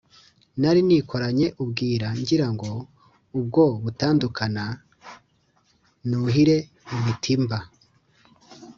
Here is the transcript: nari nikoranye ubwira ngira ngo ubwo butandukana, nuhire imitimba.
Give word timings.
nari 0.59 0.81
nikoranye 0.87 1.47
ubwira 1.63 2.07
ngira 2.19 2.47
ngo 2.53 2.69
ubwo 3.39 3.63
butandukana, 3.83 4.65
nuhire 6.09 6.57
imitimba. 6.95 7.57